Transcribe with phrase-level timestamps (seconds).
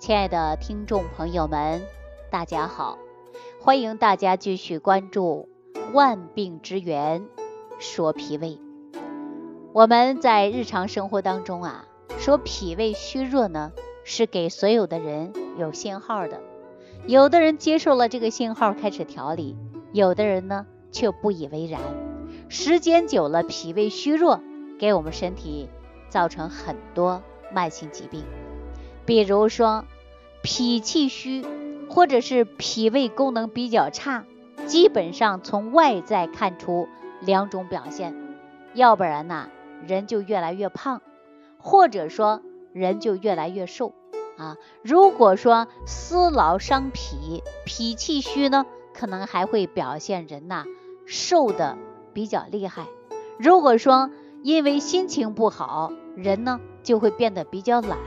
[0.00, 1.82] 亲爱的听众朋友们，
[2.30, 2.98] 大家好，
[3.60, 5.48] 欢迎大家继续关注
[5.92, 7.26] 《万病之源
[7.80, 8.60] 说脾胃》。
[9.72, 11.84] 我们在日常生活当中啊，
[12.16, 13.72] 说脾胃虚弱呢，
[14.04, 16.40] 是给所有的人有信号的。
[17.06, 19.56] 有的人接受了这个信号开始调理，
[19.92, 21.80] 有的人呢却不以为然。
[22.48, 24.40] 时间久了，脾胃虚弱，
[24.78, 25.68] 给我们身体
[26.08, 27.20] 造成很多
[27.52, 28.22] 慢性疾病。
[29.04, 29.86] 比如说
[30.42, 31.44] 脾气虚，
[31.88, 34.24] 或者是脾胃功能比较差，
[34.66, 36.88] 基本上从外在看出
[37.20, 38.14] 两种表现，
[38.74, 39.48] 要不然呢
[39.86, 41.02] 人就越来越胖，
[41.58, 42.42] 或者说
[42.72, 43.92] 人就越来越瘦
[44.36, 44.56] 啊。
[44.82, 50.64] 如果说思劳伤脾，脾气虚呢，可能还会表现人呐
[51.06, 51.76] 瘦的
[52.12, 52.86] 比较厉害。
[53.38, 54.10] 如果说
[54.42, 57.98] 因为心情不好，人呢就会变得比较懒。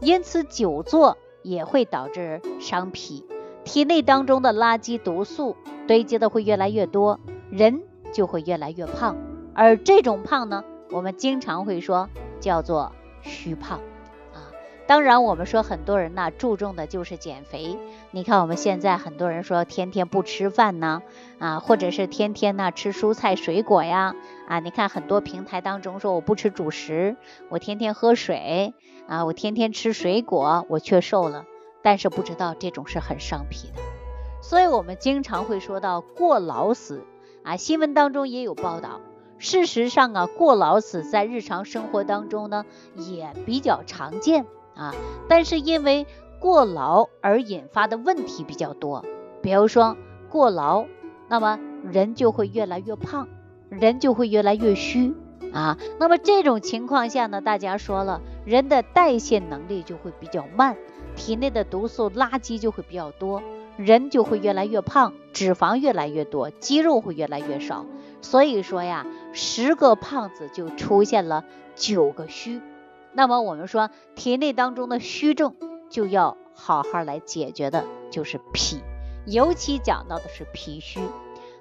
[0.00, 3.24] 因此，久坐也会导致伤脾，
[3.62, 7.82] 体内当中的垃圾毒素堆积的会越来越多，人
[8.12, 9.16] 就会越来越胖。
[9.54, 12.08] 而这种胖呢，我们经常会说
[12.40, 12.90] 叫做
[13.22, 13.78] 虚胖。
[14.86, 17.78] 当然，我们说很多人呢注重的就是减肥。
[18.10, 21.02] 你看我们现在很多人说天天不吃饭呢，
[21.38, 24.14] 啊，或者是天天呢吃蔬菜水果呀，
[24.46, 27.16] 啊，你看很多平台当中说我不吃主食，
[27.48, 28.74] 我天天喝水。
[29.06, 31.44] 啊，我天天吃水果，我却瘦了，
[31.82, 33.82] 但是不知道这种是很伤脾的，
[34.40, 37.04] 所以我们经常会说到过劳死
[37.42, 39.02] 啊，新闻当中也有报道。
[39.36, 42.64] 事实上啊，过劳死在日常生活当中呢
[42.96, 44.94] 也比较常见啊，
[45.28, 46.06] 但是因为
[46.40, 49.04] 过劳而引发的问题比较多，
[49.40, 49.96] 比如说
[50.28, 50.86] 过劳，
[51.28, 51.58] 那么
[51.90, 53.28] 人就会越来越胖，
[53.68, 55.14] 人就会越来越虚。
[55.52, 60.76] 啊，那么这种情况下呢，大家说了，人的代谢能力就会比较慢，
[61.14, 63.40] 体内的毒素垃圾就会比较多，
[63.76, 67.86] 人就会越来越胖，脂肪越来越多，肌肉会越来越少。
[68.20, 71.44] 所以说呀，十个胖子就出现了
[71.76, 72.60] 九个虚。
[73.14, 75.54] 那么我们说，体内当中的虚症
[75.88, 78.80] 就要好好来解决的，就是脾，
[79.26, 81.00] 尤其讲到的是脾虚。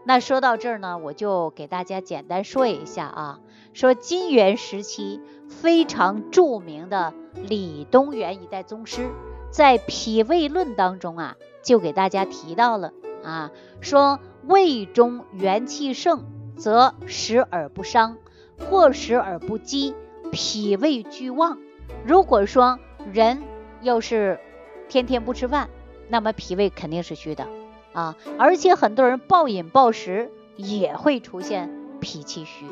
[0.05, 3.39] 那说到这儿呢，我就给大家简单说一下啊。
[3.73, 7.13] 说金元时期非常著名的
[7.47, 9.09] 李东垣一代宗师，
[9.49, 12.91] 在《脾胃论》当中啊，就给大家提到了
[13.23, 16.25] 啊，说胃中元气盛，
[16.57, 18.17] 则食而不伤，
[18.59, 19.95] 或食而不饥，
[20.33, 21.59] 脾胃俱旺。
[22.03, 22.79] 如果说
[23.13, 23.43] 人
[23.81, 24.39] 要是
[24.89, 25.69] 天天不吃饭，
[26.09, 27.47] 那么脾胃肯定是虚的
[27.93, 31.69] 啊，而且很多人暴饮暴食也会出现
[32.01, 32.65] 脾气虚。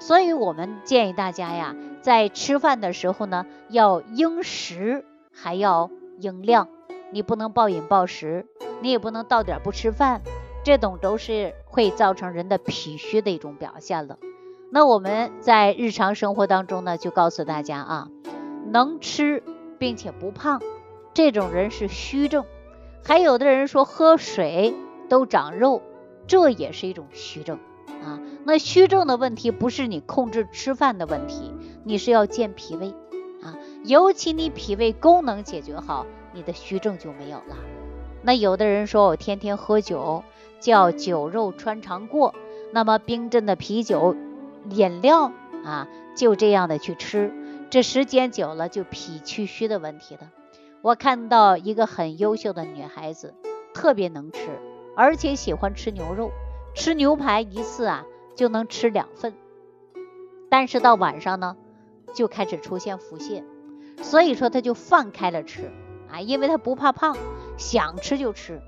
[0.00, 6.68] 所以我们建议大家呀，在吃饭的时候呢，要应时，还要应量。
[7.10, 8.46] 你不能暴饮暴食，
[8.80, 10.22] 你也不能到点不吃饭，
[10.64, 14.16] 这种都是会造成人的脾虚的一种表现了。
[14.74, 18.08] 那我们在日常生活当中呢，就告诉大家啊，
[18.66, 19.42] 能吃
[19.78, 20.62] 并且不胖，
[21.12, 22.46] 这种人是虚症。
[23.04, 24.74] 还有的人说喝水
[25.10, 25.82] 都长肉，
[26.26, 27.58] 这也是一种虚症。
[28.02, 31.52] 啊，那虚症的问题不是你控制吃饭的问题，
[31.84, 32.94] 你是要健脾胃
[33.42, 33.58] 啊。
[33.84, 37.56] 尤其你脾胃功能解决好，你的虚症就没有了。
[38.22, 40.24] 那有的人说我天天喝酒，
[40.60, 42.34] 叫酒肉穿肠过，
[42.72, 44.16] 那么冰镇的啤酒、
[44.70, 45.32] 饮料
[45.64, 47.32] 啊，就这样的去吃，
[47.70, 50.30] 这时间久了就脾气虚的问题了。
[50.80, 53.34] 我看到一个很优秀的女孩子，
[53.72, 54.48] 特别能吃，
[54.96, 56.30] 而且喜欢吃牛肉。
[56.74, 59.34] 吃牛排一次啊就能吃两份，
[60.48, 61.56] 但是到晚上呢
[62.14, 63.44] 就开始出现腹泻，
[64.00, 65.70] 所以说他就放开了吃
[66.10, 67.16] 啊，因为他不怕胖，
[67.58, 68.60] 想吃就吃。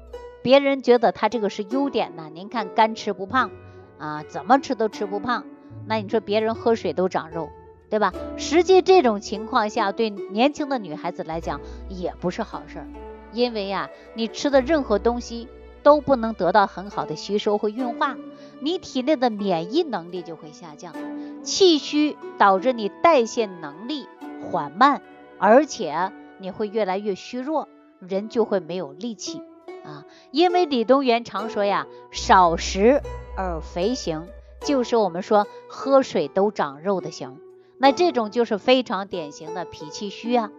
[0.43, 3.50] 别人觉得他这个是优点呢，您看干吃不胖
[3.99, 5.47] 啊，怎么吃都吃不胖。
[5.86, 7.48] 那你说别人喝水都长肉，
[7.90, 8.12] 对吧？
[8.36, 12.86] 实际这种情况下对年轻的女孩子来讲也不是好事儿，
[13.32, 15.48] 因为呀你吃的任何东西。
[15.84, 18.16] 都不能得到很好的吸收和运化，
[18.59, 20.94] 你体内的免疫能力就会下降，
[21.42, 24.09] 气虚导致你代谢能力
[24.50, 25.03] 缓慢，
[25.38, 27.68] 而且你会越来越虚弱，
[27.98, 29.42] 人就会没有力气
[29.84, 30.06] 啊。
[30.30, 33.03] 因为李东垣常说呀，少食
[33.36, 34.27] 而肥行，
[34.65, 37.39] 就是我们说喝水都长肉的型，
[37.78, 40.51] 那这种就是非常典型的脾气虚啊。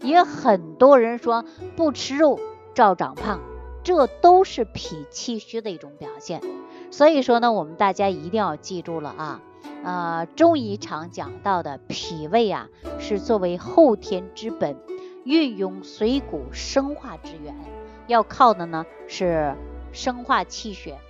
[0.00, 1.44] 也很多人说
[1.76, 2.38] 不吃肉
[2.74, 3.40] 照长胖。
[3.84, 6.40] 这都是脾气虚的一种表现，
[6.92, 9.40] 所以说呢，我们大家一定要记住了啊，
[9.82, 12.68] 呃，中医常讲到的脾胃啊，
[13.00, 14.76] 是作为后天之本，
[15.24, 17.56] 运用水谷生化之源，
[18.06, 19.56] 要靠的呢是
[19.90, 21.00] 生化气血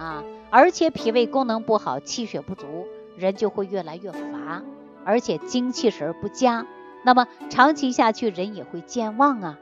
[0.00, 0.24] 啊。
[0.50, 4.62] 而且脾胃功能不好，气血不足，人就会越来越乏，
[5.04, 6.66] 而且精气神不佳。
[7.04, 9.58] 那么长期下去，人也会健忘啊。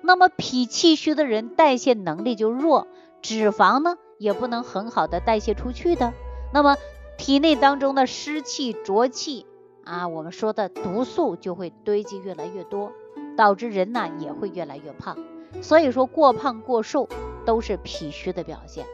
[0.00, 2.88] 那么脾气虚的人，代谢能力就弱，
[3.22, 6.12] 脂肪呢也不能很好的代谢出去的。
[6.52, 6.76] 那么
[7.16, 9.46] 体内当中的湿气浊气
[9.84, 12.92] 啊，我们说的毒素就会堆积越来越多，
[13.36, 15.16] 导致人呢也会越来越胖。
[15.62, 17.08] 所以说过胖过瘦
[17.46, 18.84] 都是脾虚的表现。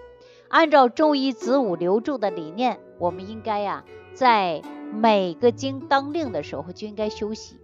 [0.51, 4.63] 按照中医子午流注的理念，我们应该呀，在
[4.93, 7.57] 每个经当令的时候就应该休息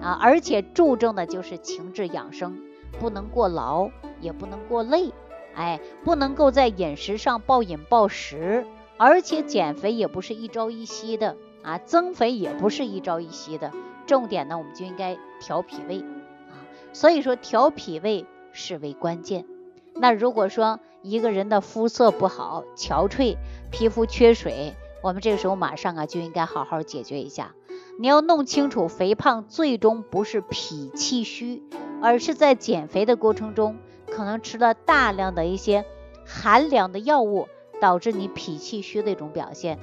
[0.00, 2.56] 啊，而且注重的就是情志养生，
[3.00, 3.90] 不能过劳，
[4.20, 5.12] 也不能过累，
[5.56, 8.64] 哎，不能够在饮食上暴饮暴食。
[8.96, 13.72] 而且减肥也不是一朝一夕的啊，增肥也不是一朝一夕的。
[14.06, 16.62] 重点呢，我们就应该调脾胃啊。
[16.92, 19.46] 所以说调脾胃是为关键。
[19.94, 23.36] 那如果说一个人的肤色不好、憔悴、
[23.70, 27.54] 皮肤缺水，我们这个时候马上啊就应该好好解决一下。
[27.98, 31.62] 你要弄清楚，肥胖最终不是脾气虚，
[32.02, 33.76] 而是在减肥的过程中，
[34.10, 35.84] 可能吃了大量的一些
[36.24, 37.48] 寒凉的药物。
[37.80, 39.78] 导致你脾气虚的一种表现，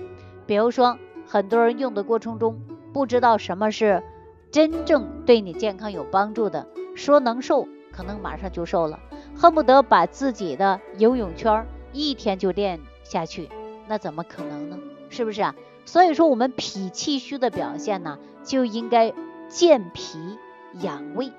[0.46, 2.62] 比如说很多人用的过程中
[2.94, 4.04] 不知道什么是
[4.52, 9.00] 真正对你健康有帮助的，说能瘦，可能马上就瘦了，
[9.36, 13.50] 恨不得把自己的游泳圈一天就练下去，
[13.88, 14.80] 那怎么可能呢？
[15.10, 15.56] 是不是啊？
[15.86, 19.14] 所以说我们脾气虚的表现呢，就应该
[19.48, 20.38] 健脾
[20.74, 21.32] 养胃，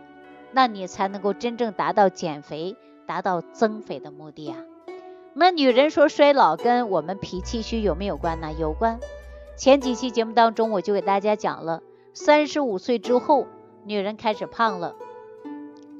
[0.52, 2.76] 那你才能够真正达到减肥、
[3.06, 4.56] 达到增肥的目的啊。
[5.34, 8.52] 那女人说衰老跟我们脾气虚有没有关呢？
[8.58, 8.98] 有关。
[9.56, 11.82] 前几期节目当中我就给大家讲了，
[12.14, 13.46] 三十五岁之后，
[13.84, 14.96] 女人开始胖了，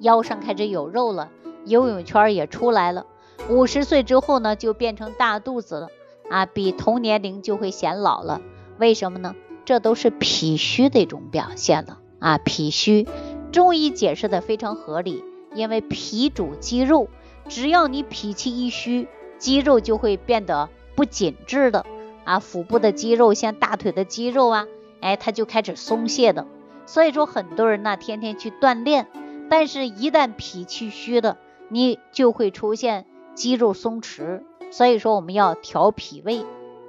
[0.01, 1.31] 腰上开始有肉了，
[1.65, 3.07] 游泳圈也出来了。
[3.49, 5.89] 五十岁之后呢，就变成大肚子了
[6.29, 8.41] 啊，比同年龄就会显老了。
[8.79, 9.35] 为什么呢？
[9.65, 12.39] 这都是脾虚的一种表现了啊。
[12.39, 13.07] 脾虚，
[13.53, 15.23] 中医解释的非常合理，
[15.55, 17.09] 因为脾主肌肉，
[17.49, 19.09] 只要你脾气一虚。
[19.39, 21.87] 肌肉就会变得不紧致的
[22.25, 24.67] 啊，腹部的肌肉像大腿的肌肉啊，
[25.01, 26.45] 哎，它就开始松懈的。
[26.87, 29.07] 所以说很多人呢天天去锻炼，
[29.49, 31.37] 但是一旦脾气虚的，
[31.69, 34.43] 你就会出现肌肉松弛。
[34.71, 36.41] 所以说我们要调脾胃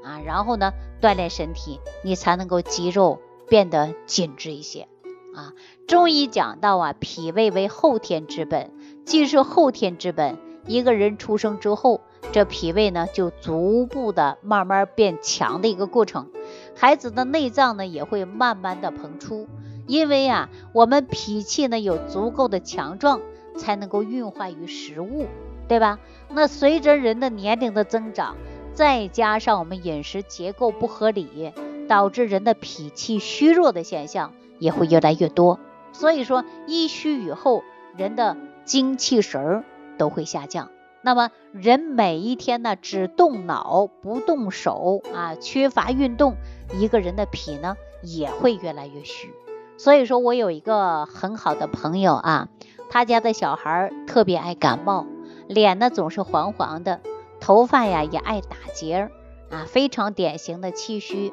[0.04, 4.88] 啊，然后呢锻炼身体，你才能够肌肉变得紧致一些
[5.34, 5.54] 啊。
[5.88, 8.72] 中医讲到啊，脾胃为后天之本，
[9.06, 12.02] 既是后天之本，一个人出生之后。
[12.32, 16.28] 这脾胃呢，就逐步的慢慢变强的一个过程，
[16.76, 19.48] 孩子的内脏呢也会慢慢的膨出，
[19.88, 23.22] 因为啊，我们脾气呢有足够的强壮，
[23.60, 25.28] 才能够运化于食物，
[25.68, 26.00] 对吧？
[26.30, 28.38] 那随着人的年龄的增长，
[28.74, 31.52] 再加上我们饮食结构不合理，
[31.88, 35.60] 导致人的脾气虚弱的现象也会越来越多。
[35.92, 37.64] 所以说，一虚以后，
[37.98, 39.64] 人的精气神儿
[39.98, 40.70] 都会下降。
[41.02, 46.36] 那么人每一天呢，只动脑不动手啊，缺乏运动，
[46.74, 49.34] 一个人的脾呢也会越来越虚。
[49.78, 52.50] 所以说我有一个很好的朋友啊，
[52.90, 55.06] 他家的小孩特别爱感冒，
[55.48, 57.02] 脸呢总是黄黄的，
[57.40, 59.12] 头发呀也爱打结儿
[59.52, 61.32] 啊，非常典型的气虚。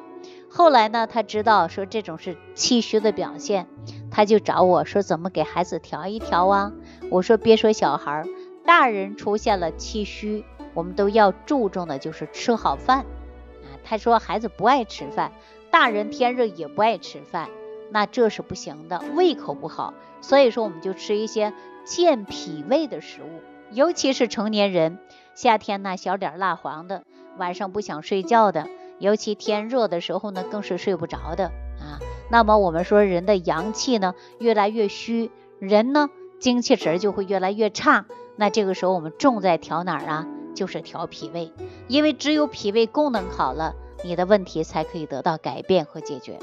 [0.49, 3.67] 后来呢，他知道说这种是气虚的表现，
[4.11, 6.71] 他就找我说怎么给孩子调一调啊？
[7.09, 8.25] 我说别说小孩。
[8.65, 13.67] 大人出现了气虚，我们都要注重的就是吃好饭啊。
[13.85, 15.31] 他说孩子不爱吃饭，
[15.71, 17.47] 大人天热也不爱吃饭，
[17.91, 19.93] 那这是不行的，胃口不好。
[20.21, 21.53] 所以说我们就吃一些
[21.85, 23.41] 健脾胃的食物，
[23.71, 24.99] 尤其是成年人，
[25.35, 27.03] 夏天呢小脸蜡黄的，
[27.37, 28.67] 晚上不想睡觉的，
[28.99, 31.45] 尤其天热的时候呢更是睡不着的
[31.79, 31.99] 啊。
[32.29, 38.05] 那么我们说人的阳气呢越来越虚，人呢精气神就会越来越差。
[38.35, 40.27] 那这个时候我们重在调哪儿啊？
[40.55, 41.53] 就是调脾胃，
[41.87, 46.39] 因为只有脾胃功能好了，你的问题才可以得到改变和解决。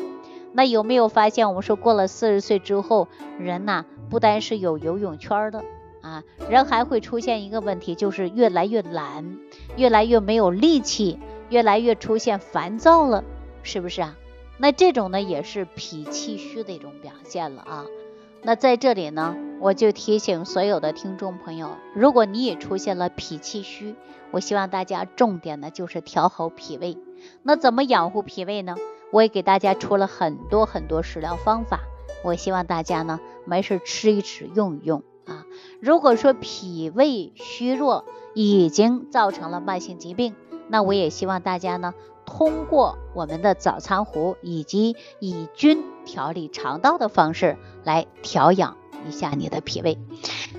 [0.57, 3.09] 那有没有发现，我们说过了四十岁之后，
[3.39, 5.65] 人呐不单是有游泳圈的
[6.01, 9.37] 啊，人还会出现一个问题，就是越来越懒，
[9.77, 11.19] 越来越没有力气，
[11.51, 13.25] 越来越出现烦躁了，
[13.65, 14.17] 是不是啊？
[14.57, 17.85] 那这种呢也是脾气虚的一种表现了啊。
[18.43, 23.97] 那在这里呢，我就提醒所有的听众朋友，如果你也出现了脾气虚，
[24.31, 26.97] 我希望大家重点呢就是调好脾胃。
[27.43, 28.77] 那怎么养护脾胃呢？
[29.14, 31.83] 我也给大家出了很多很多食疗方法，
[32.25, 35.47] 我希望大家呢没事吃一吃，用一用啊。
[35.80, 40.35] 如果说脾胃虚弱已经造成了慢性疾病，
[40.66, 41.94] 那我也希望大家呢，
[42.26, 48.76] 通过我们的早餐壶以及以菌调理肠道的方式来调养
[49.09, 49.99] 一下你的脾胃。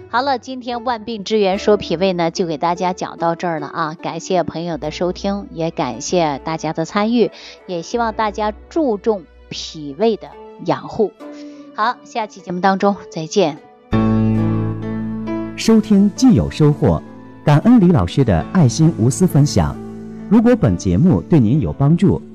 [0.10, 3.94] 好了，今天万病之源说脾胃呢，就给大家讲到这儿了啊！
[3.96, 7.32] 感谢朋友的收听，也感谢大家的参与，
[7.68, 10.30] 也希望大家注重脾胃的
[10.66, 11.12] 养护。
[11.76, 13.58] 好，下期节目当中再见。
[15.58, 17.02] 收听既有收获，
[17.44, 19.76] 感恩李老师的爱心无私分享。
[20.30, 22.22] 如果本节目对您有帮助，